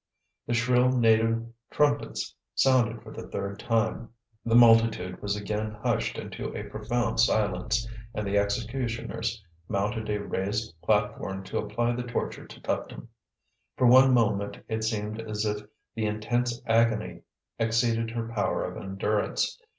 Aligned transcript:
The 0.47 0.55
shrill 0.55 0.89
native 0.97 1.45
trumpets 1.69 2.33
sounded 2.55 3.03
for 3.03 3.11
the 3.11 3.27
third 3.27 3.59
time. 3.59 4.09
The 4.43 4.55
multitude 4.55 5.21
was 5.21 5.35
again 5.35 5.77
hushed 5.83 6.17
into 6.17 6.51
a 6.57 6.63
profound 6.67 7.19
silence, 7.19 7.87
and 8.15 8.25
the 8.25 8.35
executioners 8.35 9.43
mounted 9.69 10.09
a 10.09 10.17
raised 10.19 10.73
platform 10.81 11.43
to 11.43 11.59
apply 11.59 11.95
the 11.95 12.01
torture 12.01 12.47
to 12.47 12.61
Tuptim. 12.61 13.09
For 13.77 13.85
one 13.85 14.11
moment 14.11 14.57
it 14.67 14.83
seemed 14.83 15.21
as 15.21 15.45
if 15.45 15.59
the 15.93 16.07
intense 16.07 16.59
agony 16.65 17.21
exceeded 17.59 18.09
her 18.09 18.27
power 18.27 18.63
of 18.65 18.81
endurance. 18.83 19.59